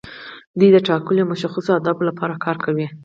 [0.59, 2.87] دوی د ټاکلو او مشخصو اهدافو لپاره کار کوي.